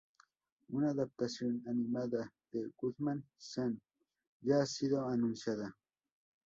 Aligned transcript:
Una 0.69 0.89
adaptación 0.89 1.61
animada 1.67 2.33
de 2.51 2.71
"Gundam-san" 2.75 3.79
ya 4.41 4.63
ha 4.63 4.65
sido 4.65 5.07
anunciada. 5.07 5.77